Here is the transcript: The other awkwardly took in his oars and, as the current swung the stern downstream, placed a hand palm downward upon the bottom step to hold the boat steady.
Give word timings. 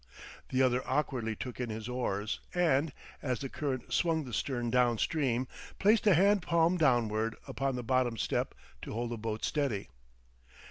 The 0.49 0.63
other 0.63 0.81
awkwardly 0.89 1.35
took 1.35 1.59
in 1.59 1.69
his 1.69 1.87
oars 1.87 2.39
and, 2.55 2.91
as 3.21 3.37
the 3.39 3.49
current 3.49 3.93
swung 3.93 4.23
the 4.23 4.33
stern 4.33 4.71
downstream, 4.71 5.47
placed 5.77 6.07
a 6.07 6.15
hand 6.15 6.41
palm 6.41 6.75
downward 6.75 7.35
upon 7.47 7.75
the 7.75 7.83
bottom 7.83 8.17
step 8.17 8.55
to 8.81 8.93
hold 8.93 9.11
the 9.11 9.17
boat 9.19 9.45
steady. 9.45 9.89